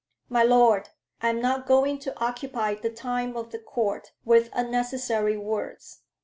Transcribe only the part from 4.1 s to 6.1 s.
with unnecessary words.